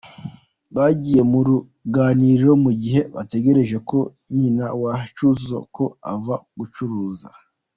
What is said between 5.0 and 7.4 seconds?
Cyuzuzo ko ava gucuruza.